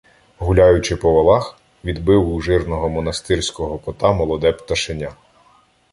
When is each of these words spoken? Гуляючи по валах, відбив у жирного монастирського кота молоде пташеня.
Гуляючи 0.39 0.95
по 0.95 1.13
валах, 1.13 1.57
відбив 1.85 2.29
у 2.33 2.41
жирного 2.41 2.89
монастирського 2.89 3.77
кота 3.79 4.11
молоде 4.13 4.51
пташеня. 4.51 5.11